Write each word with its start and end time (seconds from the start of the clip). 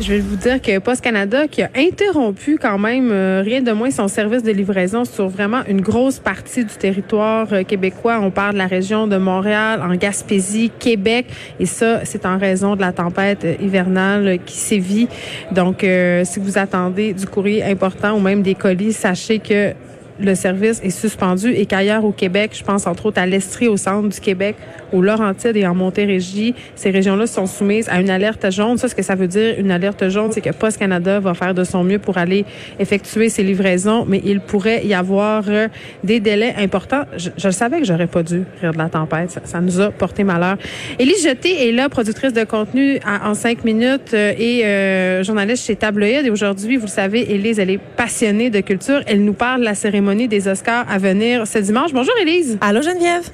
Je 0.00 0.12
vais 0.12 0.20
vous 0.20 0.36
dire 0.36 0.62
que 0.62 0.78
Post 0.78 1.00
Canada 1.00 1.48
qui 1.48 1.60
a 1.60 1.70
interrompu 1.74 2.56
quand 2.56 2.78
même 2.78 3.10
euh, 3.10 3.42
rien 3.44 3.62
de 3.62 3.72
moins 3.72 3.90
son 3.90 4.06
service 4.06 4.44
de 4.44 4.52
livraison 4.52 5.04
sur 5.04 5.28
vraiment 5.28 5.62
une 5.68 5.80
grosse 5.80 6.20
partie 6.20 6.64
du 6.64 6.74
territoire 6.74 7.52
euh, 7.52 7.64
québécois. 7.64 8.20
On 8.22 8.30
parle 8.30 8.52
de 8.52 8.58
la 8.58 8.68
région 8.68 9.08
de 9.08 9.16
Montréal, 9.16 9.82
en 9.82 9.92
Gaspésie, 9.96 10.70
Québec, 10.78 11.26
et 11.58 11.66
ça, 11.66 12.04
c'est 12.04 12.26
en 12.26 12.38
raison 12.38 12.76
de 12.76 12.80
la 12.80 12.92
tempête 12.92 13.44
euh, 13.44 13.56
hivernale 13.60 14.38
qui 14.46 14.56
sévit. 14.56 15.08
Donc, 15.50 15.84
si 16.24 16.38
vous 16.38 16.58
attendez 16.58 17.12
du 17.12 17.26
courrier 17.26 17.64
important 17.64 18.16
ou 18.16 18.20
même 18.20 18.42
des 18.42 18.54
colis, 18.54 18.92
sachez 18.92 19.40
que 19.40 19.74
le 20.20 20.34
service 20.34 20.80
est 20.82 20.90
suspendu 20.90 21.52
et 21.52 21.66
qu'ailleurs 21.66 22.04
au 22.04 22.12
Québec, 22.12 22.52
je 22.54 22.64
pense 22.64 22.86
entre 22.86 23.06
autres 23.06 23.20
à 23.20 23.26
l'Estrie, 23.26 23.68
au 23.68 23.76
centre 23.76 24.08
du 24.08 24.20
Québec, 24.20 24.56
au 24.92 25.02
Laurentides 25.02 25.56
et 25.56 25.66
en 25.66 25.74
Montérégie, 25.74 26.54
ces 26.74 26.90
régions-là 26.90 27.26
sont 27.26 27.46
soumises 27.46 27.88
à 27.88 28.00
une 28.00 28.10
alerte 28.10 28.50
jaune. 28.50 28.78
Ça, 28.78 28.88
ce 28.88 28.94
que 28.94 29.02
ça 29.02 29.14
veut 29.14 29.28
dire, 29.28 29.54
une 29.58 29.70
alerte 29.70 30.08
jaune, 30.08 30.32
c'est 30.32 30.40
que 30.40 30.50
Post 30.50 30.78
Canada 30.78 31.20
va 31.20 31.34
faire 31.34 31.54
de 31.54 31.64
son 31.64 31.84
mieux 31.84 31.98
pour 31.98 32.18
aller 32.18 32.44
effectuer 32.78 33.28
ses 33.28 33.42
livraisons, 33.42 34.04
mais 34.08 34.20
il 34.24 34.40
pourrait 34.40 34.84
y 34.84 34.94
avoir 34.94 35.44
euh, 35.48 35.68
des 36.04 36.20
délais 36.20 36.54
importants. 36.58 37.02
Je, 37.16 37.30
je 37.36 37.50
savais 37.50 37.80
que 37.80 37.86
j'aurais 37.86 38.06
pas 38.06 38.22
dû 38.22 38.44
rire 38.60 38.72
de 38.72 38.78
la 38.78 38.88
tempête. 38.88 39.38
Ça, 39.44 39.60
nous 39.60 39.80
a 39.80 39.90
porté 39.90 40.24
malheur. 40.24 40.56
Élise 40.98 41.22
Jeté 41.22 41.68
est 41.68 41.72
là, 41.72 41.88
productrice 41.88 42.32
de 42.32 42.44
contenu 42.44 42.98
en 43.04 43.34
cinq 43.34 43.64
minutes 43.64 44.14
euh, 44.14 44.32
et 44.38 44.64
euh, 44.64 45.22
journaliste 45.22 45.66
chez 45.66 45.76
Tabloïd. 45.76 46.26
Et 46.26 46.30
aujourd'hui, 46.30 46.76
vous 46.76 46.86
le 46.86 46.90
savez, 46.90 47.32
Élise, 47.32 47.58
elle 47.58 47.70
est 47.70 47.78
passionnée 47.78 48.50
de 48.50 48.60
culture. 48.60 49.02
Elle 49.06 49.24
nous 49.24 49.32
parle 49.32 49.60
de 49.60 49.64
la 49.66 49.74
cérémonie 49.74 50.07
des 50.16 50.48
Oscars 50.48 50.86
à 50.90 50.96
venir 50.98 51.46
ce 51.46 51.58
dimanche. 51.58 51.92
Bonjour, 51.92 52.14
Élise. 52.22 52.56
Allô 52.60 52.80
Geneviève? 52.82 53.28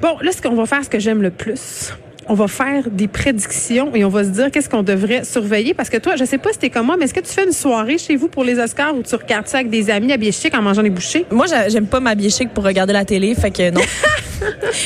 Bon, 0.00 0.16
là, 0.22 0.30
ce 0.32 0.40
qu'on 0.40 0.54
va 0.54 0.64
faire, 0.66 0.84
ce 0.84 0.88
que 0.88 0.98
j'aime 1.00 1.22
le 1.22 1.30
plus, 1.30 1.92
on 2.28 2.34
va 2.34 2.46
faire 2.46 2.84
des 2.90 3.08
prédictions 3.08 3.90
et 3.94 4.04
on 4.04 4.08
va 4.08 4.22
se 4.24 4.28
dire 4.28 4.50
qu'est-ce 4.52 4.68
qu'on 4.68 4.84
devrait 4.84 5.24
surveiller. 5.24 5.74
Parce 5.74 5.90
que 5.90 5.96
toi, 5.96 6.14
je 6.16 6.24
sais 6.24 6.38
pas 6.38 6.52
si 6.52 6.58
t'es 6.58 6.70
comme 6.70 6.86
moi, 6.86 6.96
mais 6.96 7.06
est-ce 7.06 7.14
que 7.14 7.20
tu 7.20 7.32
fais 7.32 7.44
une 7.44 7.52
soirée 7.52 7.98
chez 7.98 8.14
vous 8.16 8.28
pour 8.28 8.44
les 8.44 8.58
Oscars 8.58 8.94
ou 8.96 9.02
tu 9.02 9.14
regardes 9.16 9.48
ça 9.48 9.58
avec 9.58 9.70
des 9.70 9.90
amis 9.90 10.12
habillés 10.12 10.32
chic 10.32 10.54
en 10.54 10.62
mangeant 10.62 10.82
des 10.82 10.90
bouchées? 10.90 11.26
Moi, 11.32 11.46
j'a- 11.46 11.68
j'aime 11.68 11.86
pas 11.86 11.98
m'habiller 12.00 12.30
chic 12.30 12.50
pour 12.54 12.64
regarder 12.64 12.92
la 12.92 13.04
télé, 13.04 13.34
fait 13.34 13.50
que 13.50 13.70
non. 13.70 13.80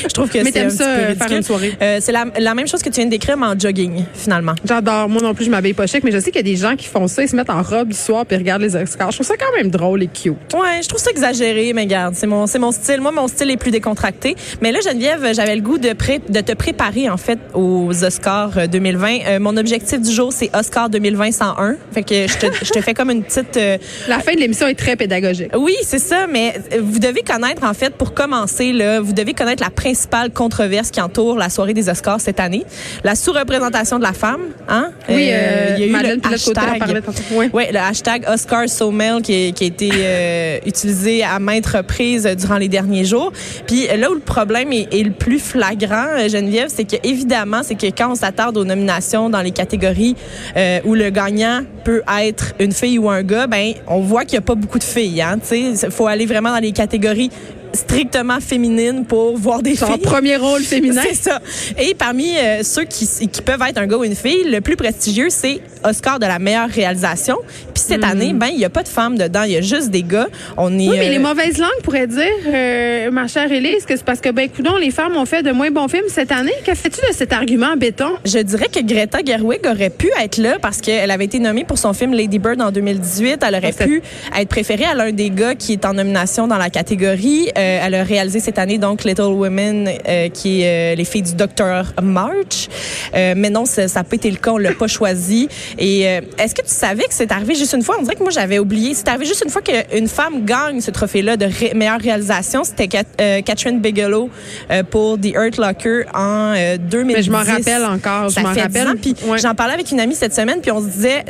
Je 0.02 0.12
trouve 0.12 0.28
que 0.28 0.38
Mais 0.38 0.44
c'est 0.46 0.52
t'aimes 0.52 0.66
un 0.66 0.70
petit 0.70 0.76
ça, 0.76 0.88
euh, 0.88 1.14
faire 1.14 1.32
une 1.36 1.42
soirée? 1.42 1.72
Euh, 1.80 1.98
c'est 2.00 2.12
la, 2.12 2.24
la 2.38 2.54
même 2.54 2.66
chose 2.66 2.82
que 2.82 2.88
tu 2.88 2.96
viens 2.96 3.06
de 3.06 3.10
décrire, 3.10 3.36
mais 3.36 3.46
en 3.46 3.58
jogging, 3.58 4.04
finalement. 4.14 4.54
J'adore. 4.64 5.08
Moi 5.08 5.22
non 5.22 5.34
plus, 5.34 5.44
je 5.44 5.50
m'habille 5.50 5.72
pas 5.74 5.86
chic, 5.86 6.02
mais 6.04 6.10
je 6.12 6.18
sais 6.18 6.30
qu'il 6.30 6.36
y 6.46 6.50
a 6.50 6.52
des 6.54 6.56
gens 6.56 6.76
qui 6.76 6.86
font 6.86 7.06
ça, 7.08 7.22
ils 7.22 7.28
se 7.28 7.36
mettent 7.36 7.50
en 7.50 7.62
robe 7.62 7.88
du 7.88 7.96
soir 7.96 8.24
puis 8.26 8.36
regardent 8.36 8.62
les 8.62 8.76
Oscars. 8.76 9.10
Je 9.10 9.16
trouve 9.18 9.26
ça 9.26 9.34
quand 9.36 9.56
même 9.56 9.70
drôle 9.70 10.02
et 10.02 10.06
cute. 10.08 10.34
Ouais, 10.54 10.80
je 10.82 10.88
trouve 10.88 11.00
ça 11.00 11.10
exagéré, 11.10 11.72
mais 11.72 11.82
regarde, 11.82 12.14
c'est 12.16 12.26
mon, 12.26 12.46
c'est 12.46 12.58
mon 12.58 12.72
style. 12.72 13.00
Moi, 13.00 13.12
mon 13.12 13.28
style 13.28 13.50
est 13.50 13.56
plus 13.56 13.70
décontracté. 13.70 14.34
Mais 14.60 14.72
là, 14.72 14.80
Geneviève, 14.80 15.32
j'avais 15.34 15.54
le 15.56 15.62
goût 15.62 15.78
de, 15.78 15.92
pré- 15.92 16.20
de 16.28 16.40
te 16.40 16.52
préparer, 16.52 17.08
en 17.10 17.16
fait, 17.16 17.38
aux 17.54 18.04
Oscars 18.04 18.58
euh, 18.58 18.66
2020. 18.66 19.18
Euh, 19.26 19.38
mon 19.40 19.56
objectif 19.56 20.00
du 20.00 20.10
jour, 20.12 20.32
c'est 20.32 20.50
Oscar 20.56 20.90
2020 20.90 21.32
101. 21.32 21.76
Fait 21.92 22.02
que 22.02 22.26
je 22.26 22.38
te, 22.38 22.46
je 22.64 22.70
te 22.70 22.80
fais 22.80 22.94
comme 22.94 23.10
une 23.10 23.22
petite... 23.22 23.56
euh, 23.56 23.78
La 24.08 24.18
fin 24.20 24.34
de 24.34 24.40
l'émission 24.40 24.66
est 24.66 24.74
très 24.74 24.96
pédagogique. 24.96 25.50
Oui, 25.56 25.74
c'est 25.82 25.98
ça, 25.98 26.26
mais 26.30 26.54
vous 26.80 26.98
devez 26.98 27.22
connaître, 27.22 27.64
en 27.64 27.74
fait, 27.74 27.94
pour 27.94 28.14
commencer, 28.14 28.72
là, 28.72 29.00
vous 29.00 29.12
devez 29.12 29.32
connaître 29.32 29.43
la 29.60 29.70
principale 29.70 30.30
controverse 30.30 30.90
qui 30.90 31.00
entoure 31.00 31.38
la 31.38 31.48
soirée 31.48 31.74
des 31.74 31.88
Oscars 31.88 32.20
cette 32.20 32.40
année. 32.40 32.64
La 33.02 33.14
sous-représentation 33.14 33.98
de 33.98 34.02
la 34.04 34.12
femme, 34.12 34.40
hein? 34.68 34.90
Oui, 35.08 35.28
euh, 35.30 35.74
il 35.76 35.80
y 35.80 35.84
a 35.84 35.86
eu 35.86 35.90
Madeleine 35.90 36.20
le 36.22 36.34
hashtag. 36.34 37.02
Ouais. 37.32 37.50
ouais, 37.52 37.72
le 37.72 37.78
hashtag 37.78 38.24
Oscar 38.28 38.68
So 38.68 38.90
Male 38.90 39.22
qui, 39.22 39.52
qui 39.52 39.64
a 39.64 39.66
été 39.66 39.90
euh, 39.92 40.58
utilisé 40.66 41.22
à 41.22 41.38
maintes 41.38 41.66
reprises 41.66 42.24
durant 42.24 42.56
les 42.56 42.68
derniers 42.68 43.04
jours. 43.04 43.32
Puis 43.66 43.88
euh, 43.88 43.96
là 43.96 44.10
où 44.10 44.14
le 44.14 44.20
problème 44.20 44.72
est, 44.72 44.88
est 44.92 45.02
le 45.02 45.12
plus 45.12 45.38
flagrant, 45.38 46.06
euh, 46.18 46.28
Geneviève, 46.28 46.68
c'est 46.68 46.84
que 46.84 46.96
évidemment, 47.02 47.62
c'est 47.62 47.74
que 47.74 47.86
quand 47.86 48.12
on 48.12 48.14
s'attarde 48.14 48.56
aux 48.56 48.64
nominations 48.64 49.30
dans 49.30 49.42
les 49.42 49.50
catégories 49.50 50.16
euh, 50.56 50.80
où 50.84 50.94
le 50.94 51.10
gagnant 51.10 51.62
peut 51.84 52.02
être 52.22 52.54
une 52.58 52.72
fille 52.72 52.98
ou 52.98 53.10
un 53.10 53.22
gars, 53.22 53.46
ben 53.46 53.74
on 53.86 54.00
voit 54.00 54.24
qu'il 54.24 54.34
y 54.34 54.38
a 54.38 54.42
pas 54.42 54.54
beaucoup 54.54 54.78
de 54.78 54.84
filles. 54.84 55.22
Hein, 55.22 55.38
tu 55.38 55.76
sais, 55.76 55.90
faut 55.90 56.06
aller 56.06 56.26
vraiment 56.26 56.50
dans 56.50 56.60
les 56.60 56.72
catégories 56.72 57.30
strictement 57.74 58.40
féminines 58.40 59.04
pour 59.04 59.36
voir 59.36 59.62
des 59.62 59.76
Son 59.76 59.86
filles. 59.86 59.98
premier 59.98 60.36
rôle 60.36 60.62
féminin. 60.62 61.02
C'est 61.08 61.14
ça. 61.14 61.40
Et 61.78 61.94
parmi 61.94 62.36
euh, 62.36 62.62
ceux 62.62 62.84
qui, 62.84 63.06
qui 63.28 63.42
peuvent 63.42 63.62
être 63.68 63.78
un 63.78 63.86
gars 63.86 63.96
ou 63.96 64.04
une 64.04 64.14
fille, 64.16 64.44
le 64.44 64.60
plus 64.60 64.76
prestigieux, 64.76 65.28
c'est 65.30 65.60
Oscar 65.84 66.18
de 66.18 66.26
la 66.26 66.38
meilleure 66.38 66.68
réalisation. 66.68 67.36
Puis 67.74 67.82
cette 67.86 68.04
année, 68.04 68.32
ben 68.32 68.48
il 68.52 68.58
y 68.58 68.64
a 68.64 68.70
pas 68.70 68.82
de 68.82 68.88
femmes 68.88 69.18
dedans, 69.18 69.42
il 69.42 69.52
y 69.52 69.56
a 69.56 69.60
juste 69.60 69.90
des 69.90 70.02
gars. 70.02 70.28
On 70.56 70.78
est 70.78 70.84
Hmm. 70.84 70.90
Oui, 70.90 70.96
mais 70.98 71.08
euh, 71.08 71.12
les 71.12 71.18
mauvaises 71.18 71.58
langues 71.58 71.80
pourraient 71.82 72.06
dire, 72.06 72.28
euh, 72.46 73.10
ma 73.10 73.26
chère 73.26 73.50
Élise, 73.50 73.84
que 73.86 73.96
c'est 73.96 74.04
parce 74.04 74.20
que, 74.20 74.28
ben, 74.30 74.48
coudonc, 74.50 74.76
les 74.76 74.90
femmes 74.90 75.16
ont 75.16 75.24
fait 75.24 75.42
de 75.42 75.50
moins 75.50 75.70
bons 75.70 75.88
films 75.88 76.04
cette 76.08 76.30
année. 76.30 76.52
Que 76.66 76.74
fais-tu 76.74 77.00
de 77.08 77.14
cet 77.14 77.32
argument 77.32 77.68
en 77.72 77.76
béton? 77.76 78.10
Je 78.24 78.38
dirais 78.38 78.68
que 78.72 78.80
Greta 78.80 79.18
Gerwig 79.24 79.66
aurait 79.66 79.90
pu 79.90 80.10
être 80.22 80.36
là 80.38 80.58
parce 80.60 80.80
qu'elle 80.80 81.10
avait 81.10 81.24
été 81.24 81.38
nommée 81.38 81.64
pour 81.64 81.78
son 81.78 81.92
film 81.94 82.12
Lady 82.12 82.38
Bird 82.38 82.60
en 82.60 82.70
2018. 82.70 83.38
Elle 83.46 83.54
aurait 83.54 83.72
pu 83.72 84.02
être 84.38 84.48
préférée 84.48 84.84
à 84.84 84.94
l'un 84.94 85.10
des 85.12 85.30
gars 85.30 85.54
qui 85.54 85.72
est 85.72 85.84
en 85.86 85.94
nomination 85.94 86.46
dans 86.46 86.58
la 86.58 86.70
catégorie. 86.70 87.48
Euh, 87.56 87.63
elle 87.82 87.94
a 87.94 88.02
réalisé 88.04 88.40
cette 88.40 88.58
année 88.58 88.78
donc 88.78 89.04
Little 89.04 89.22
Women, 89.32 89.90
euh, 90.08 90.28
qui 90.28 90.62
est 90.62 90.92
euh, 90.92 90.94
les 90.96 91.04
filles 91.04 91.22
du 91.22 91.34
docteur 91.34 91.92
March. 92.02 92.68
Euh, 93.14 93.34
mais 93.36 93.50
non, 93.50 93.64
ça 93.64 93.86
n'a 93.86 94.04
pas 94.04 94.16
été 94.16 94.30
le 94.30 94.36
cas. 94.36 94.50
On 94.52 94.58
l'a 94.58 94.72
pas 94.72 94.86
choisi. 94.86 95.48
Et 95.78 96.08
euh, 96.08 96.20
est-ce 96.38 96.54
que 96.54 96.62
tu 96.62 96.68
savais 96.72 97.04
que 97.04 97.12
c'est 97.14 97.32
arrivé 97.32 97.54
juste 97.54 97.72
une 97.72 97.82
fois? 97.82 97.96
On 97.98 98.02
dirait 98.02 98.16
que 98.16 98.22
moi 98.22 98.30
j'avais 98.32 98.58
oublié. 98.58 98.94
C'est 98.94 99.08
arrivé 99.08 99.26
juste 99.26 99.42
une 99.44 99.50
fois 99.50 99.62
qu'une 99.62 100.08
femme 100.08 100.44
gagne 100.44 100.80
ce 100.80 100.90
trophée-là 100.90 101.36
de 101.36 101.46
ré- 101.46 101.72
meilleure 101.74 102.00
réalisation. 102.00 102.64
C'était 102.64 102.88
Cat- 102.88 103.04
euh, 103.20 103.40
Catherine 103.42 103.80
Bigelow 103.80 104.30
euh, 104.70 104.82
pour 104.82 105.18
The 105.20 105.26
Earth 105.34 105.56
Locker 105.58 106.04
en 106.14 106.54
euh, 106.56 106.76
2010. 106.78 107.14
Mais 107.16 107.22
je 107.22 107.30
m'en 107.30 107.38
rappelle 107.42 107.84
encore, 107.84 108.28
je 108.28 108.34
Ça 108.34 108.42
m'en 108.42 108.52
fait 108.54 108.62
rappelle. 108.62 108.84
10 108.86 108.90
ans, 108.90 108.94
Puis 109.00 109.14
Ouais. 109.28 109.38
j'en 109.38 109.54
parlais 109.54 109.74
avec 109.74 109.90
une 109.90 110.00
amie 110.00 110.14
cette 110.14 110.34
semaine, 110.34 110.60
puis 110.60 110.70
on 110.70 110.80
se 110.80 110.86
disait, 110.86 111.24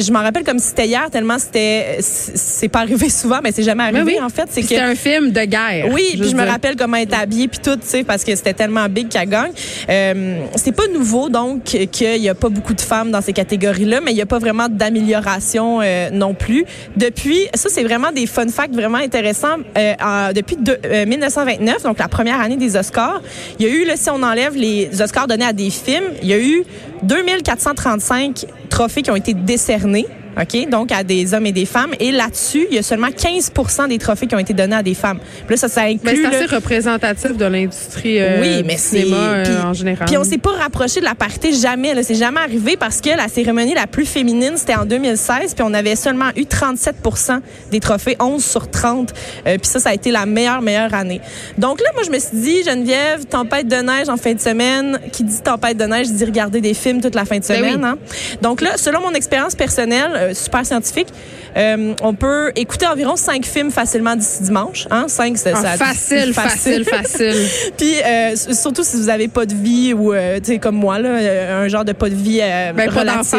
je, 0.00 0.12
m'en 0.12 0.20
rappelle 0.22 0.44
comme 0.44 0.58
si 0.58 0.68
c'était 0.68 0.86
hier, 0.86 1.08
tellement 1.10 1.38
c'était, 1.38 1.98
c'est 2.00 2.68
pas 2.68 2.80
arrivé 2.80 3.08
souvent, 3.10 3.40
mais 3.42 3.52
c'est 3.52 3.62
jamais 3.62 3.90
Mais 3.92 3.98
arrivé 4.00 4.16
oui. 4.18 4.24
en 4.24 4.28
fait. 4.28 4.48
C'est 4.50 4.62
que 4.62 4.74
un 4.80 4.94
film 4.94 5.30
de 5.30 5.40
guerre. 5.44 5.88
oui, 5.92 6.16
puis 6.18 6.28
je 6.30 6.36
me 6.36 6.44
rappelle 6.46 6.76
comment 6.76 6.96
elle 6.96 7.04
était 7.04 7.16
habillée 7.16 7.48
puis 7.48 7.60
tout, 7.62 7.76
tu 7.76 7.82
sais, 7.86 8.04
parce 8.04 8.24
que 8.24 8.34
c'était 8.36 8.54
tellement 8.54 8.88
big 8.88 9.08
qu'elle 9.08 9.28
gagne. 9.28 9.52
Euh, 9.88 10.38
c'est 10.56 10.72
pas 10.72 10.86
nouveau 10.92 11.28
donc 11.28 11.62
qu'il 11.64 12.16
y 12.22 12.28
a 12.28 12.34
pas 12.34 12.48
beaucoup 12.48 12.74
de 12.74 12.80
femmes 12.80 13.10
dans 13.10 13.20
ces 13.20 13.32
catégories-là, 13.32 14.00
mais 14.02 14.12
il 14.12 14.16
y 14.16 14.22
a 14.22 14.26
pas 14.26 14.38
vraiment 14.38 14.68
d'amélioration 14.68 15.80
euh, 15.82 16.10
non 16.10 16.34
plus. 16.34 16.64
Depuis, 16.96 17.46
ça 17.54 17.68
c'est 17.70 17.82
vraiment 17.84 18.12
des 18.12 18.26
fun 18.26 18.48
facts 18.48 18.74
vraiment 18.74 18.98
intéressants. 18.98 19.56
Euh, 19.76 19.94
en- 20.02 20.32
depuis 20.32 20.56
de- 20.56 20.78
euh, 20.84 21.06
1929, 21.06 21.82
donc 21.82 21.98
la 21.98 22.08
première 22.08 22.40
année 22.40 22.56
des 22.56 22.76
Oscars, 22.76 23.20
il 23.58 23.66
y 23.66 23.68
a 23.68 23.72
eu, 23.72 23.84
là, 23.84 23.94
si 23.96 24.10
on 24.10 24.22
enlève 24.22 24.54
les 24.56 24.88
Oscars 25.00 25.26
donnés 25.26 25.44
à 25.44 25.52
des 25.52 25.70
films, 25.70 26.04
il 26.22 26.28
y 26.28 26.32
a 26.32 26.38
eu 26.38 26.64
2435 27.02 28.46
trophées 28.74 29.02
qui 29.02 29.10
ont 29.12 29.16
été 29.16 29.34
décernés. 29.34 30.04
OK? 30.40 30.68
Donc, 30.68 30.92
à 30.92 31.02
des 31.04 31.32
hommes 31.34 31.46
et 31.46 31.52
des 31.52 31.66
femmes. 31.66 31.92
Et 32.00 32.10
là-dessus, 32.12 32.66
il 32.70 32.76
y 32.76 32.78
a 32.78 32.82
seulement 32.82 33.08
15% 33.08 33.88
des 33.88 33.98
trophées 33.98 34.26
qui 34.26 34.34
ont 34.34 34.38
été 34.38 34.52
donnés 34.54 34.76
à 34.76 34.82
des 34.82 34.94
femmes. 34.94 35.18
Puis 35.46 35.54
là, 35.54 35.56
ça, 35.56 35.68
ça 35.68 35.82
inclut. 35.82 36.00
Mais 36.04 36.16
c'est 36.16 36.22
là- 36.22 36.28
assez 36.30 36.46
représentatif 36.46 37.36
de 37.36 37.44
l'industrie 37.44 38.20
euh, 38.20 38.40
oui, 38.40 38.56
du 38.58 38.64
mais 38.64 38.76
c'est 38.76 39.00
cinéma 39.02 39.16
euh, 39.16 39.44
puis- 39.44 39.54
en 39.64 39.72
général. 39.72 40.06
Puis 40.06 40.16
on 40.18 40.24
s'est 40.24 40.38
pas 40.38 40.52
rapproché 40.52 41.00
de 41.00 41.04
la 41.04 41.14
parité 41.14 41.52
jamais. 41.52 42.02
C'est 42.02 42.14
jamais 42.14 42.40
arrivé 42.40 42.76
parce 42.76 43.00
que 43.00 43.10
la 43.10 43.28
cérémonie 43.28 43.74
la 43.74 43.86
plus 43.86 44.06
féminine 44.06 44.52
c'était 44.56 44.74
en 44.74 44.84
2016, 44.84 45.54
puis 45.54 45.64
on 45.66 45.72
avait 45.74 45.96
seulement 45.96 46.30
eu 46.36 46.42
37% 46.44 47.40
des 47.70 47.80
trophées, 47.80 48.16
11 48.20 48.44
sur 48.44 48.70
30. 48.70 49.12
Euh, 49.46 49.56
puis 49.58 49.66
ça, 49.70 49.78
ça 49.80 49.90
a 49.90 49.94
été 49.94 50.10
la 50.10 50.26
meilleure 50.26 50.62
meilleure 50.62 50.94
année. 50.94 51.20
Donc 51.58 51.80
là, 51.80 51.86
moi, 51.94 52.02
je 52.04 52.10
me 52.10 52.18
suis 52.18 52.36
dit, 52.36 52.62
Geneviève, 52.64 53.24
tempête 53.26 53.68
de 53.68 53.76
neige 53.76 54.08
en 54.08 54.16
fin 54.16 54.32
de 54.34 54.40
semaine. 54.40 54.98
Qui 55.12 55.24
dit 55.24 55.40
tempête 55.42 55.76
de 55.76 55.84
neige 55.84 56.08
dit 56.10 56.24
regarder 56.24 56.60
des 56.60 56.74
films 56.74 57.00
toute 57.00 57.14
la 57.14 57.24
fin 57.24 57.38
de 57.38 57.44
Ben 57.46 57.56
semaine. 57.56 57.80
oui. 57.82 57.88
hein. 57.88 57.98
Donc 58.42 58.60
là, 58.60 58.76
selon 58.76 59.00
mon 59.00 59.12
expérience 59.12 59.54
personnelle, 59.54 60.10
super 60.32 60.64
scientifique, 60.64 61.08
euh, 61.56 61.94
on 62.02 62.14
peut 62.14 62.50
écouter 62.56 62.86
environ 62.86 63.16
5 63.16 63.44
films 63.44 63.70
facilement 63.70 64.16
d'ici 64.16 64.42
dimanche. 64.42 64.86
Hein? 64.90 65.06
5, 65.08 65.36
c'est 65.38 65.52
Ah, 65.54 65.60
ça- 65.62 65.76
facile, 65.76 66.32
facile, 66.34 66.84
facile. 66.84 67.34
puis 67.76 67.94
euh, 68.04 68.34
surtout 68.52 68.82
si 68.82 68.96
vous 68.96 69.08
avez 69.08 69.28
pas 69.28 69.46
de 69.46 69.54
vie 69.54 69.92
ou 69.92 70.12
euh, 70.12 70.38
tu 70.40 70.52
sais 70.52 70.58
comme 70.58 70.76
moi 70.76 70.98
là, 70.98 71.08
euh, 71.10 71.64
un 71.64 71.68
genre 71.68 71.84
de 71.84 71.92
pas 71.92 72.08
de 72.08 72.14
vie 72.14 72.40
euh, 72.42 72.72
Ben, 72.72 72.88
relatif. 72.90 73.34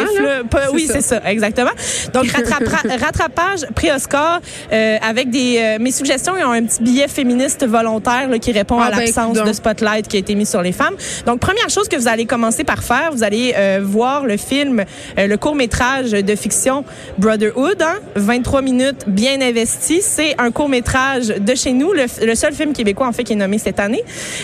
Pas- 0.50 0.70
oui, 0.72 0.88
c'est 0.90 1.00
ça, 1.02 1.20
exactement. 1.26 1.70
Donc 2.14 2.26
rattrapage 3.00 3.66
pré-Oscar 3.74 4.40
euh, 4.72 4.96
avec 5.02 5.30
des 5.30 5.58
euh, 5.58 5.78
mes 5.80 5.90
suggestions, 5.90 6.34
ils 6.38 6.44
ont 6.44 6.52
un 6.52 6.64
petit 6.64 6.82
billet 6.82 7.08
féministe 7.08 7.66
volontaire 7.66 8.28
là, 8.28 8.38
qui 8.38 8.52
répond 8.52 8.78
Ah, 8.80 8.86
à 8.86 8.90
ben, 8.90 9.00
l'absence 9.00 9.42
de 9.42 9.52
spotlight 9.52 10.08
qui 10.08 10.16
a 10.16 10.20
été 10.20 10.34
mis 10.34 10.46
sur 10.46 10.62
les 10.62 10.72
femmes. 10.72 10.94
Donc 11.26 11.40
première 11.40 11.68
chose 11.68 11.88
que 11.88 11.96
vous 11.96 12.08
allez 12.08 12.26
commencer 12.26 12.64
par 12.64 12.82
faire, 12.82 13.10
vous 13.12 13.22
allez 13.24 13.54
euh, 13.56 13.80
voir 13.82 14.24
le 14.26 14.36
film 14.36 14.84
euh, 15.18 15.26
le 15.26 15.36
court-métrage 15.36 16.10
de 16.12 16.36
fiction 16.36 16.75
Brotherhood, 17.18 17.80
hein, 17.82 17.96
23 18.14 18.62
minutes 18.62 19.04
bien 19.06 19.40
investi, 19.40 20.00
c'est 20.02 20.34
un 20.38 20.50
court-métrage 20.50 21.28
de 21.28 21.54
chez 21.54 21.72
nous, 21.72 21.92
le, 21.92 22.04
le 22.24 22.34
seul 22.34 22.52
film 22.52 22.72
québécois 22.72 23.06
en 23.06 23.12
fait 23.12 23.24
qui 23.24 23.32
est 23.32 23.36
nommé 23.36 23.58
cette 23.58 23.80
année. 23.80 24.02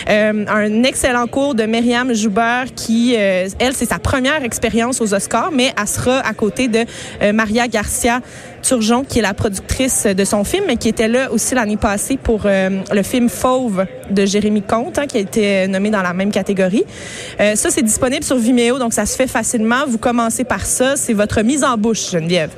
Euh, 0.09 0.45
un 0.47 0.83
excellent 0.83 1.27
cours 1.27 1.55
de 1.55 1.63
Myriam 1.63 2.13
Joubert 2.13 2.65
qui, 2.75 3.15
euh, 3.17 3.47
elle, 3.59 3.73
c'est 3.73 3.85
sa 3.85 3.99
première 3.99 4.43
expérience 4.43 5.01
aux 5.01 5.13
Oscars, 5.13 5.51
mais 5.51 5.73
elle 5.79 5.87
sera 5.87 6.19
à 6.19 6.33
côté 6.33 6.67
de 6.67 6.85
euh, 7.21 7.33
Maria 7.33 7.67
Garcia 7.67 8.21
Turgeon, 8.63 9.03
qui 9.03 9.19
est 9.19 9.21
la 9.21 9.33
productrice 9.33 10.05
de 10.07 10.23
son 10.25 10.43
film, 10.43 10.63
mais 10.67 10.77
qui 10.77 10.89
était 10.89 11.07
là 11.07 11.31
aussi 11.31 11.53
l'année 11.53 11.77
passée 11.77 12.17
pour 12.17 12.41
euh, 12.45 12.69
le 12.91 13.03
film 13.03 13.29
Fauve 13.29 13.85
de 14.09 14.25
Jérémy 14.25 14.61
Comte, 14.63 14.97
hein, 14.97 15.05
qui 15.05 15.17
a 15.17 15.19
été 15.19 15.67
nommé 15.67 15.89
dans 15.91 16.01
la 16.01 16.13
même 16.13 16.31
catégorie. 16.31 16.85
Euh, 17.39 17.55
ça, 17.55 17.69
c'est 17.69 17.81
disponible 17.83 18.23
sur 18.23 18.37
Vimeo, 18.37 18.79
donc 18.79 18.93
ça 18.93 19.05
se 19.05 19.15
fait 19.15 19.27
facilement. 19.27 19.83
Vous 19.87 19.97
commencez 19.97 20.43
par 20.45 20.65
ça. 20.65 20.95
C'est 20.95 21.13
votre 21.13 21.41
mise 21.41 21.63
en 21.63 21.77
bouche, 21.77 22.09
Geneviève. 22.11 22.49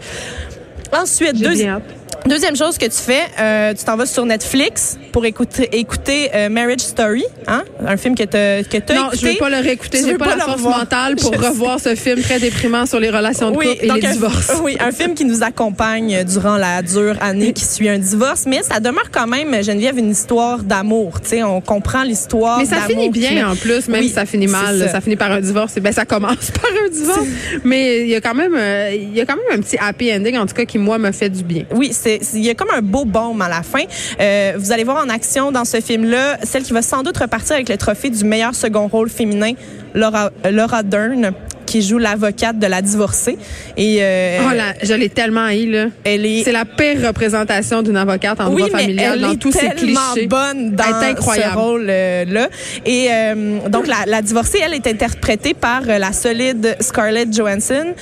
Ensuite, 0.93 1.35
J'ai 1.35 1.43
deux- 1.43 1.53
bien 1.55 1.75
hâte. 1.77 1.83
Deuxième 2.27 2.55
chose 2.55 2.79
que 2.79 2.85
tu 2.85 2.91
fais, 2.97 3.21
euh, 3.39 3.73
tu 3.75 3.83
t'en 3.85 3.95
vas 3.97 4.07
sur 4.07 4.25
Netflix 4.25 4.97
pour 5.11 5.25
écouter, 5.25 5.69
écouter 5.77 6.31
euh, 6.33 6.49
Marriage 6.49 6.79
Story, 6.79 7.23
hein? 7.45 7.63
un 7.85 7.97
film 7.97 8.15
que 8.15 8.23
tu 8.23 8.35
as 8.35 8.95
Non, 8.95 9.07
écouté. 9.11 9.17
je 9.21 9.27
veux 9.27 9.35
pas 9.37 9.49
le 9.51 9.57
réécouter. 9.57 9.99
Tu 9.99 10.05
J'ai 10.07 10.17
pas, 10.17 10.25
pas 10.29 10.35
la 10.35 10.43
force 10.45 10.55
revoir. 10.57 10.79
mentale 10.79 11.15
pour 11.17 11.31
Je 11.35 11.39
sais. 11.39 11.47
revoir 11.47 11.79
ce 11.79 11.93
film 11.93 12.21
très 12.21 12.39
déprimant 12.39 12.87
sur 12.87 12.99
les 12.99 13.11
relations 13.11 13.51
de 13.51 13.55
couple 13.57 13.67
et 13.79 13.87
donc 13.87 14.01
les 14.01 14.07
un, 14.07 14.11
divorces. 14.13 14.53
Oui, 14.63 14.75
un 14.79 14.91
film 14.91 15.13
qui 15.13 15.23
nous 15.23 15.43
accompagne 15.43 16.23
durant 16.23 16.57
la 16.57 16.81
dure 16.81 17.15
année 17.21 17.53
qui 17.53 17.63
suit 17.63 17.89
un 17.89 17.99
divorce, 17.99 18.45
mais 18.47 18.63
ça 18.63 18.79
demeure 18.79 19.11
quand 19.11 19.27
même, 19.27 19.63
Geneviève, 19.63 19.99
une 19.99 20.09
histoire 20.09 20.63
d'amour. 20.63 21.21
Tu 21.21 21.29
sais, 21.29 21.43
on 21.43 21.61
comprend 21.61 22.01
l'histoire. 22.01 22.57
Mais 22.57 22.65
ça 22.65 22.77
finit 22.87 23.09
bien 23.11 23.47
en 23.51 23.55
plus, 23.55 23.87
même 23.87 24.01
Oui, 24.01 24.07
si 24.07 24.15
ça 24.15 24.25
finit 24.25 24.47
mal. 24.47 24.79
Ça. 24.79 24.87
ça. 24.93 25.01
finit 25.01 25.15
par 25.15 25.31
un 25.31 25.41
divorce. 25.41 25.75
Ben 25.75 25.93
ça 25.93 26.05
commence 26.05 26.49
par 26.59 26.71
un 26.85 26.89
divorce, 26.89 27.19
mais 27.63 28.01
il 28.01 28.07
y 28.07 28.15
a 28.15 28.21
quand 28.21 28.33
même, 28.33 28.55
euh, 28.57 28.95
y 29.13 29.21
a 29.21 29.25
quand 29.27 29.35
même 29.35 29.59
un 29.59 29.61
petit 29.61 29.77
happy 29.77 30.11
ending 30.11 30.37
en 30.37 30.47
tout 30.47 30.55
cas 30.55 30.65
qui 30.65 30.79
moi 30.79 30.97
me 30.97 31.11
fait 31.11 31.29
du 31.29 31.43
bien. 31.43 31.65
Oui, 31.71 31.91
c'est- 31.93 32.14
il 32.33 32.43
y 32.43 32.49
a 32.49 32.55
comme 32.55 32.71
un 32.75 32.81
beau 32.81 33.05
baume 33.05 33.41
à 33.41 33.49
la 33.49 33.63
fin. 33.63 33.83
Euh, 34.19 34.53
vous 34.57 34.71
allez 34.71 34.83
voir 34.83 35.03
en 35.03 35.09
action 35.09 35.51
dans 35.51 35.65
ce 35.65 35.81
film-là 35.81 36.37
celle 36.43 36.63
qui 36.63 36.73
va 36.73 36.81
sans 36.81 37.03
doute 37.03 37.17
repartir 37.17 37.55
avec 37.55 37.69
le 37.69 37.77
trophée 37.77 38.09
du 38.09 38.23
meilleur 38.23 38.55
second 38.55 38.87
rôle 38.87 39.09
féminin, 39.09 39.53
Laura, 39.93 40.31
Laura 40.49 40.83
Dern, 40.83 41.31
qui 41.65 41.81
joue 41.81 41.97
l'avocate 41.97 42.59
de 42.59 42.67
la 42.67 42.81
divorcée. 42.81 43.37
Et 43.77 43.97
euh, 44.01 44.39
Oh 44.47 44.53
là, 44.55 44.73
je 44.83 44.93
l'ai 44.93 45.09
tellement 45.09 45.45
haï 45.45 45.65
là. 45.65 45.85
elle 46.03 46.25
est 46.25 46.43
C'est 46.43 46.51
la 46.51 46.65
pire 46.65 47.05
représentation 47.07 47.81
d'une 47.81 47.97
avocate 47.97 48.39
en 48.41 48.51
oui, 48.53 48.63
droit 48.67 48.79
familial 48.79 49.13
elle 49.15 49.21
dans 49.21 49.35
tous 49.35 49.51
ses 49.51 49.69
tellement 49.69 49.99
clichés. 50.13 50.27
bonne 50.27 50.71
dans 50.75 50.83
Elle 51.01 51.07
est 51.07 51.11
incroyable. 51.11 51.53
ce 51.53 51.57
rôle-là. 51.57 52.47
Et 52.85 53.07
euh, 53.11 53.59
donc, 53.69 53.87
la, 53.87 54.05
la 54.05 54.21
divorcée, 54.21 54.59
elle 54.63 54.73
est 54.73 54.87
interprétée 54.87 55.53
par 55.53 55.81
euh, 55.87 55.97
la 55.97 56.13
solide 56.13 56.75
Scarlett 56.79 57.33
Johansson. 57.35 57.93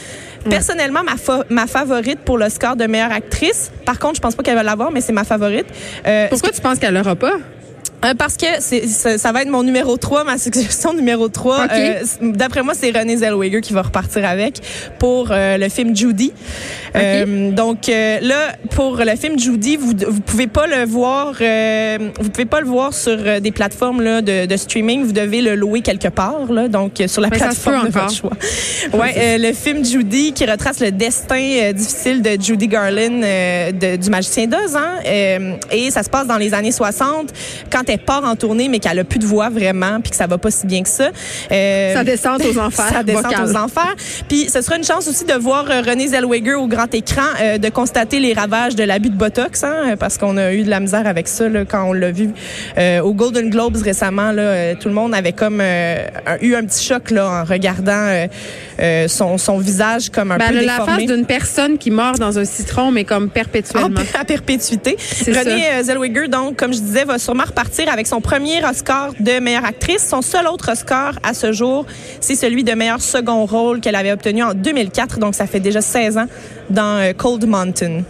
Personnellement, 0.49 1.03
ma, 1.03 1.15
fa- 1.15 1.45
ma 1.49 1.67
favorite 1.67 2.19
pour 2.25 2.37
l'Oscar 2.37 2.75
de 2.75 2.85
meilleure 2.85 3.13
actrice. 3.13 3.71
Par 3.85 3.97
contre, 3.97 4.15
je 4.15 4.21
pense 4.21 4.35
pas 4.35 4.43
qu'elle 4.43 4.55
va 4.55 4.63
l'avoir, 4.63 4.91
mais 4.91 4.99
c'est 4.99 5.13
ma 5.13 5.23
favorite. 5.23 5.67
Pourquoi 6.29 6.49
tu 6.51 6.59
penses 6.59 6.79
qu'elle 6.79 6.93
l'aura 6.93 7.15
pas? 7.15 7.35
Euh, 8.05 8.13
parce 8.17 8.37
que 8.37 8.45
ça, 8.87 9.17
ça 9.17 9.31
va 9.31 9.41
être 9.41 9.49
mon 9.49 9.63
numéro 9.63 9.97
3, 9.97 10.23
ma 10.23 10.37
suggestion 10.37 10.93
numéro 10.95 11.29
3. 11.29 11.65
OK. 11.65 11.71
Euh, 11.73 11.99
D'après 12.21 12.63
moi, 12.63 12.73
c'est 12.75 12.91
Renée 12.97 13.17
Zellweger 13.17 13.61
qui 13.61 13.73
va 13.73 13.81
repartir 13.83 14.25
avec 14.25 14.59
pour 14.99 15.29
euh, 15.31 15.57
le 15.57 15.69
film 15.69 15.95
Judy. 15.95 16.31
Euh, 16.95 17.51
donc 17.51 17.87
là, 17.87 18.53
pour 18.71 18.97
le 18.97 19.15
film 19.15 19.39
Judy, 19.39 19.77
vous 19.77 19.93
vous 20.07 20.21
pouvez 20.21 20.47
pas 20.47 20.67
le 20.67 20.85
voir, 20.85 21.33
vous 21.33 22.29
pouvez 22.29 22.45
pas 22.45 22.59
le 22.61 22.67
voir 22.67 22.93
sur 22.93 23.17
des 23.41 23.51
plateformes 23.51 24.01
là, 24.01 24.21
de, 24.21 24.45
de 24.45 24.57
streaming. 24.57 25.03
Vous 25.03 25.11
devez 25.11 25.41
le 25.41 25.55
louer 25.55 25.81
quelque 25.81 26.07
part, 26.09 26.51
là, 26.51 26.67
donc 26.67 27.01
sur 27.07 27.21
la 27.21 27.29
Mais 27.29 27.37
plateforme 27.37 27.87
de 27.87 27.91
votre 27.93 28.13
choix. 28.13 28.31
Ouais, 28.93 29.37
le 29.37 29.53
film 29.53 29.83
Judy 29.83 30.33
qui 30.33 30.45
retrace 30.45 30.79
le 30.79 30.91
destin 30.91 31.71
difficile 31.73 32.21
de 32.21 32.37
Judy 32.41 32.67
Garland 32.67 33.21
de- 33.21 33.95
du 33.95 34.09
Magicien 34.09 34.47
d'Oz, 34.47 34.75
hein, 34.75 34.99
et 35.71 35.89
ça 35.91 36.03
se 36.03 36.09
passe 36.09 36.27
dans 36.27 36.37
les 36.37 36.53
années 36.53 36.71
60 36.71 37.29
quand 37.71 37.81
elle 37.87 37.92
part 37.97 38.23
en 38.23 38.35
tournée 38.35 38.67
mais 38.69 38.79
qu'elle 38.79 38.99
a 38.99 39.03
plus 39.03 39.19
de 39.19 39.25
voix 39.25 39.49
vraiment 39.49 39.99
puis 40.01 40.11
que 40.11 40.15
ça 40.15 40.27
va 40.27 40.37
pas 40.37 40.51
si 40.51 40.65
bien 40.67 40.83
que 40.83 40.89
ça. 40.89 41.09
Euh, 41.51 41.93
Ça 41.93 42.03
descend 42.03 42.41
aux 42.41 42.57
enfers. 42.59 42.89
ça 42.91 43.03
descend 43.03 43.33
aux 43.45 43.55
enfers. 43.57 43.95
Puis 44.27 44.49
ce 44.49 44.61
sera 44.61 44.77
une 44.77 44.83
chance 44.83 45.07
aussi 45.07 45.25
de 45.25 45.33
voir 45.33 45.65
euh, 45.69 45.81
Renée 45.81 46.07
Zellweger 46.07 46.55
au 46.55 46.67
grand 46.67 46.93
écran, 46.93 47.21
euh, 47.41 47.57
de 47.57 47.69
constater 47.69 48.19
les 48.19 48.33
ravages 48.33 48.75
de 48.75 48.83
l'abus 48.83 49.09
de 49.09 49.15
Botox, 49.17 49.63
hein, 49.63 49.95
parce 49.99 50.17
qu'on 50.17 50.37
a 50.37 50.53
eu 50.53 50.63
de 50.63 50.69
la 50.69 50.79
misère 50.79 51.07
avec 51.07 51.27
ça 51.27 51.47
là, 51.49 51.65
quand 51.65 51.83
on 51.83 51.93
l'a 51.93 52.11
vu 52.11 52.29
euh, 52.77 53.01
au 53.01 53.13
Golden 53.13 53.49
Globes 53.49 53.77
récemment. 53.77 54.31
Là, 54.31 54.75
tout 54.75 54.87
le 54.87 54.93
monde 54.93 55.13
avait 55.13 55.31
comme 55.33 55.61
un- 55.61 56.37
eu 56.41 56.55
un 56.55 56.63
petit 56.65 56.83
choc 56.83 57.11
là, 57.11 57.29
en 57.29 57.43
regardant 57.43 58.27
son, 59.07 59.37
son 59.37 59.57
visage 59.57 60.09
comme 60.09 60.31
un 60.31 60.37
Ben, 60.37 60.47
peu 60.49 60.53
elle 60.53 60.57
a 60.59 60.61
la 60.65 60.71
déformé. 60.79 61.07
face 61.07 61.15
d'une 61.15 61.25
personne 61.25 61.77
qui 61.77 61.91
mord 61.91 62.15
dans 62.17 62.37
un 62.39 62.45
citron, 62.45 62.91
mais 62.91 63.03
comme 63.03 63.25
En 63.25 63.27
perpétuellement. 63.29 63.89
per- 63.89 64.19
à 64.19 64.25
perpétuité. 64.25 64.97
Euh, 65.27 65.83
Zellweger, 65.83 66.27
donc, 66.27 66.55
comme 66.57 66.73
je 66.73 66.79
disais, 66.79 67.03
va 67.05 67.17
sûrement 67.19 67.43
repartir 67.45 67.82
avec 67.89 68.07
son 68.07 68.21
premier 68.21 68.63
Oscar 68.63 69.13
de 69.19 69.39
meilleure 69.39 69.65
actrice. 69.65 70.07
Son 70.07 70.21
seul 70.21 70.47
autre 70.47 70.71
Oscar 70.71 71.19
à 71.23 71.33
ce 71.33 71.51
jour, 71.51 71.85
c'est 72.19 72.35
celui 72.35 72.63
de 72.63 72.73
meilleur 72.73 73.01
second 73.01 73.45
rôle 73.45 73.79
qu'elle 73.79 73.95
avait 73.95 74.11
obtenu 74.11 74.43
en 74.43 74.53
2004. 74.53 75.19
Donc, 75.19 75.35
ça 75.35 75.47
fait 75.47 75.59
déjà 75.59 75.81
16 75.81 76.17
ans 76.17 76.27
dans 76.69 76.99
euh, 76.99 77.13
Cold 77.13 77.45
Mountain. 77.45 78.01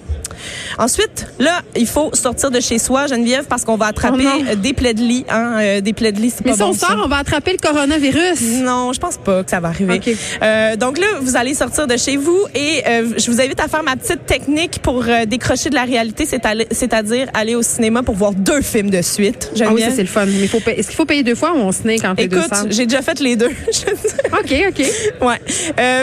Ensuite, 0.78 1.28
là, 1.40 1.62
il 1.75 1.88
faut 1.88 2.10
sortir 2.13 2.51
de 2.51 2.60
chez 2.60 2.80
soi, 2.80 3.07
Geneviève, 3.07 3.45
parce 3.48 3.63
qu'on 3.66 3.78
va 3.78 3.88
attraper 3.88 4.24
Oh 4.25 4.44
euh, 4.51 4.56
des 4.56 4.74
plaies 4.74 4.94
de 4.94 5.01
lit. 5.01 5.25
Hein, 5.30 5.57
euh, 5.60 5.81
des 5.81 5.94
plaies 5.94 6.12
de 6.12 6.19
lit, 6.19 6.31
c'est 6.36 6.45
Mais 6.45 6.54
si 6.54 6.62
on 6.62 6.68
bon, 6.69 6.74
ça. 6.74 6.88
sort, 6.88 7.01
on 7.06 7.07
va 7.07 7.18
attraper 7.18 7.51
le 7.51 7.57
coronavirus. 7.57 8.42
Non, 8.63 8.94
je 8.94 9.00
pense 9.00 9.18
pas 9.18 9.44
que 9.44 9.50
ça 9.50 9.60
va 9.60 9.69
arriver. 9.69 10.00
Euh, 10.42 10.75
donc 10.75 10.98
là, 10.98 11.06
vous 11.22 11.36
allez 11.36 11.54
sortir 11.54 11.88
de 11.88 11.98
chez 11.98 12.18
vous 12.18 12.40
et 12.56 12.84
euh, 12.88 13.13
je 13.18 13.31
vous 13.31 13.42
invite 13.42 13.60
à 13.60 13.68
faire 13.68 13.84
ma 13.84 13.95
petite 13.95 14.25
technique 14.25 14.80
pour 14.81 15.06
décrocher 15.28 15.69
de 15.69 15.75
la 15.75 15.84
réalité, 15.84 16.25
c'est-à-dire 16.25 17.28
aller 17.34 17.56
au 17.56 17.62
cinéma 17.62 18.04
pour 18.04 18.16
voir 18.16 18.31
deux 18.34 18.62
films 18.62 18.90
de 18.90 19.01
suite. 19.01 19.50
Ah 19.51 19.54
oui, 19.54 19.60
Geneviève. 19.60 19.90
ça 19.90 19.95
c'est 19.95 20.01
le 20.04 20.07
fun. 20.07 20.25
Mais 20.25 20.48
faut 20.48 20.60
est-ce 20.66 20.88
qu'il 20.88 20.95
faut 20.95 21.06
payer 21.06 21.24
deux 21.24 21.36
fois 21.36 21.54
ou 21.54 21.57
on 21.57 21.72
se 21.72 21.84
naît 21.84 21.98
quand 22.00 22.13
deux 22.16 22.24
Écoute, 22.24 22.51
j'ai 22.69 22.86
déjà 22.86 23.01
fait 23.01 23.19
les 23.19 23.36
deux. 23.36 23.50
OK, 24.34 24.56
OK. 24.69 24.86
ouais. 25.22 25.42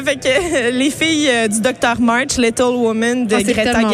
Fait 0.04 0.16
que 0.16 0.70
les 0.78 0.90
filles 0.90 1.30
du 1.48 1.60
Dr 1.60 2.00
March, 2.00 2.36
Little 2.38 2.74
Woman 2.76 3.26
de 3.26 3.34
Ah, 3.36 3.42
Greta 3.42 3.72
tellement 3.72 3.88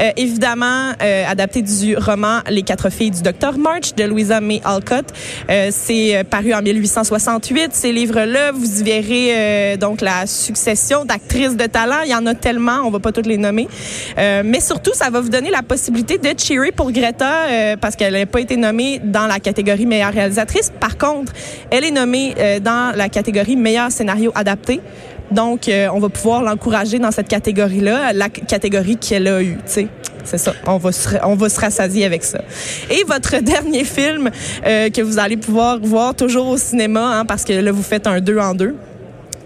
euh, 0.00 0.10
évidemment 0.16 0.92
euh, 1.02 1.24
adapté 1.26 1.62
du 1.62 1.96
roman 1.96 2.40
Les 2.48 2.62
quatre 2.62 2.90
filles 2.90 3.10
du 3.10 3.22
Dr 3.22 3.58
March 3.58 3.94
de 3.96 4.04
Louisa 4.04 4.40
May 4.40 4.60
Alcott. 4.64 5.06
Euh, 5.50 5.68
c'est 5.70 6.16
euh, 6.16 6.24
paru 6.24 6.54
en 6.54 6.62
1868. 6.62 7.70
Ces 7.72 7.92
livres-là, 7.92 8.52
vous 8.52 8.80
y 8.80 8.84
verrez 8.84 9.76
donc 9.76 10.00
la 10.00 10.26
succession 10.26 11.04
d'actrices 11.04 11.56
de 11.56 11.66
talent. 11.66 12.02
Il 12.04 12.10
y 12.10 12.14
en 12.14 12.26
a 12.26 12.34
tellement, 12.34 12.80
on 12.84 12.90
va 12.90 13.00
pas 13.00 13.12
toutes 13.12 13.26
les 13.26 13.36
nommer. 13.36 13.68
Mais 14.16 14.60
surtout, 14.60 14.92
ça 14.94 15.10
va 15.10 15.20
vous 15.20 15.28
donner 15.28 15.50
la 15.50 15.62
possibilité 15.62 16.18
de 16.18 16.38
cheerer 16.38 16.72
pour 16.72 16.92
Greta 16.92 17.76
parce 17.80 17.96
qu'elle 17.96 18.14
n'a 18.14 18.26
pas 18.26 18.40
été 18.40 18.56
nommée 18.56 19.00
dans 19.02 19.26
la 19.26 19.40
catégorie 19.40 19.86
meilleure 19.86 20.12
réalisatrice. 20.12 20.72
Par 20.80 20.96
contre, 20.96 21.32
elle 21.70 21.84
est 21.84 21.90
nommée 21.90 22.34
dans 22.60 22.94
la 22.94 23.08
catégorie 23.08 23.56
meilleur 23.56 23.90
scénario 23.90 24.32
adapté. 24.34 24.80
Donc, 25.30 25.68
euh, 25.68 25.88
on 25.92 25.98
va 25.98 26.08
pouvoir 26.08 26.42
l'encourager 26.42 26.98
dans 26.98 27.10
cette 27.10 27.28
catégorie-là, 27.28 28.12
la 28.12 28.28
catégorie 28.28 28.96
qu'elle 28.96 29.28
a 29.28 29.42
eue, 29.42 29.56
tu 29.56 29.72
sais. 29.72 29.88
C'est 30.24 30.38
ça. 30.38 30.54
On 30.66 30.78
va 30.78 30.90
se, 30.90 31.08
on 31.22 31.34
va 31.34 31.48
se 31.50 31.60
rassasier 31.60 32.06
avec 32.06 32.24
ça. 32.24 32.40
Et 32.90 33.04
votre 33.06 33.36
dernier 33.42 33.84
film 33.84 34.30
euh, 34.66 34.88
que 34.88 35.02
vous 35.02 35.18
allez 35.18 35.36
pouvoir 35.36 35.78
voir 35.80 36.14
toujours 36.14 36.46
au 36.48 36.56
cinéma, 36.56 37.18
hein, 37.18 37.24
parce 37.26 37.44
que 37.44 37.52
là, 37.52 37.72
vous 37.72 37.82
faites 37.82 38.06
un 38.06 38.20
deux 38.20 38.38
en 38.38 38.54
deux, 38.54 38.74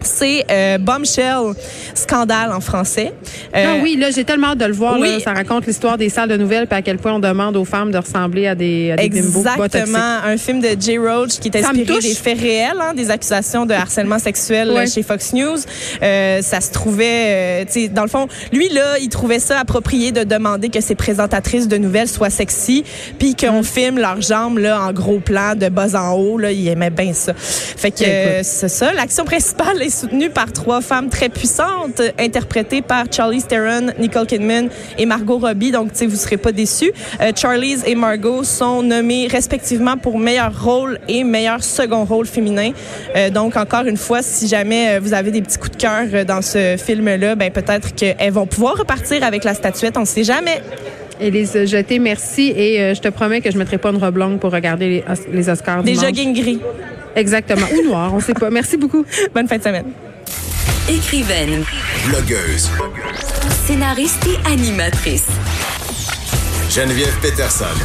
c'est 0.08 0.44
euh, 0.50 0.78
Bombshell, 0.78 1.54
Scandale 1.94 2.52
en 2.52 2.60
français. 2.60 3.12
Euh, 3.54 3.64
Ah 3.68 3.80
oui, 3.82 3.96
là, 3.96 4.10
j'ai 4.10 4.24
tellement 4.24 4.48
hâte 4.48 4.58
de 4.58 4.64
le 4.64 4.72
voir. 4.72 4.98
oui. 4.98 5.12
là. 5.12 5.20
Ça 5.20 5.32
raconte 5.32 5.66
l'histoire 5.66 5.98
des 5.98 6.08
salles 6.08 6.28
de 6.28 6.36
nouvelles 6.36 6.66
puis 6.66 6.76
à 6.78 6.82
quel 6.82 6.98
point 6.98 7.12
on 7.12 7.18
demande 7.18 7.56
aux 7.56 7.64
femmes 7.64 7.90
de 7.90 7.98
ressembler 7.98 8.46
à 8.46 8.54
des, 8.54 8.92
à 8.92 8.96
des. 8.96 9.04
Exactement, 9.04 9.98
un 10.24 10.36
film 10.36 10.60
de 10.60 10.68
Jay 10.78 10.98
Roach 10.98 11.38
qui 11.40 11.48
est 11.48 11.56
inspiré 11.56 11.98
des 12.00 12.14
faits 12.14 12.38
réels, 12.40 12.76
hein, 12.80 12.94
des 12.94 13.10
accusations 13.10 13.66
de 13.66 13.74
harcèlement 13.74 14.18
sexuel 14.18 14.70
euh, 14.70 14.86
chez 14.86 15.02
Fox 15.02 15.32
News. 15.32 15.56
Euh, 16.02 16.40
ça 16.42 16.60
se 16.60 16.70
trouvait, 16.70 17.62
euh, 17.62 17.64
tu 17.66 17.72
sais, 17.82 17.88
dans 17.88 18.02
le 18.02 18.08
fond, 18.08 18.26
lui 18.52 18.68
là, 18.70 18.98
il 19.00 19.08
trouvait 19.08 19.38
ça 19.38 19.58
approprié 19.58 20.12
de 20.12 20.24
demander 20.24 20.68
que 20.68 20.80
ses 20.80 20.94
présentatrices 20.94 21.68
de 21.68 21.76
nouvelles 21.76 22.08
soient 22.08 22.30
sexy, 22.30 22.84
puis 23.18 23.34
qu'on 23.34 23.60
Mm. 23.60 23.64
filme 23.64 23.98
leurs 23.98 24.20
jambes 24.20 24.58
là 24.58 24.80
en 24.82 24.92
gros 24.92 25.18
plan 25.18 25.54
de 25.54 25.68
bas 25.68 25.94
en 26.00 26.12
haut. 26.14 26.38
Là, 26.38 26.52
il 26.52 26.66
aimait 26.68 26.90
bien 26.90 27.12
ça. 27.12 27.32
Fait 27.34 27.90
que 27.90 28.42
c'est 28.42 28.68
ça. 28.68 28.92
L'action 28.92 29.24
principale 29.24 29.82
est 29.82 29.90
soutenue 29.98 30.30
par 30.30 30.52
trois 30.52 30.80
femmes 30.80 31.08
très 31.08 31.28
puissantes, 31.28 32.00
interprétées 32.18 32.82
par 32.82 33.04
Charlize 33.10 33.46
Theron, 33.46 33.88
Nicole 33.98 34.26
Kidman 34.26 34.68
et 34.96 35.06
Margot 35.06 35.38
Robbie. 35.38 35.70
Donc, 35.72 35.92
tu 35.92 35.98
sais, 35.98 36.06
vous 36.06 36.16
serez 36.16 36.36
pas 36.36 36.52
déçus. 36.52 36.92
Euh, 37.20 37.32
Charlize 37.34 37.82
et 37.86 37.94
Margot 37.94 38.44
sont 38.44 38.82
nommées 38.82 39.26
respectivement 39.26 39.96
pour 39.96 40.18
meilleur 40.18 40.52
rôle 40.64 40.98
et 41.08 41.24
meilleur 41.24 41.62
second 41.64 42.04
rôle 42.04 42.26
féminin. 42.26 42.70
Euh, 43.16 43.30
donc, 43.30 43.56
encore 43.56 43.86
une 43.86 43.96
fois, 43.96 44.22
si 44.22 44.46
jamais 44.46 44.96
euh, 44.96 45.00
vous 45.02 45.12
avez 45.14 45.30
des 45.30 45.42
petits 45.42 45.58
coups 45.58 45.72
de 45.72 45.82
cœur 45.82 46.04
euh, 46.12 46.24
dans 46.24 46.42
ce 46.42 46.76
film-là, 46.78 47.34
ben 47.34 47.50
peut-être 47.50 47.94
qu'elles 47.94 48.32
vont 48.32 48.46
pouvoir 48.46 48.76
repartir 48.78 49.24
avec 49.24 49.44
la 49.44 49.54
statuette. 49.54 49.96
On 49.96 50.00
ne 50.02 50.06
sait 50.06 50.24
jamais. 50.24 50.62
Élise 51.20 51.64
Jeté, 51.64 51.98
merci. 51.98 52.52
Et 52.56 52.80
euh, 52.80 52.94
je 52.94 53.00
te 53.00 53.08
promets 53.08 53.40
que 53.40 53.50
je 53.50 53.54
ne 53.54 53.58
mettrai 53.58 53.78
pas 53.78 53.90
une 53.90 53.96
robe 53.96 54.16
longue 54.18 54.38
pour 54.38 54.52
regarder 54.52 54.88
les, 54.88 55.04
Os- 55.10 55.26
les 55.32 55.48
Oscars. 55.48 55.82
Des 55.82 55.92
dimanche. 55.92 56.06
jogging 56.06 56.32
gris. 56.34 56.60
Exactement. 57.16 57.66
Ou 57.72 57.84
noir, 57.88 58.12
on 58.14 58.20
sait 58.20 58.34
pas. 58.34 58.50
Merci 58.50 58.76
beaucoup. 58.76 59.04
Bonne 59.34 59.48
fin 59.48 59.58
de 59.58 59.62
semaine. 59.62 59.92
Écrivaine, 60.88 61.64
Blogueuse. 62.06 62.70
scénariste 63.66 64.26
et 64.26 64.50
animatrice. 64.50 65.26
Geneviève 66.70 67.14
Peterson. 67.20 67.74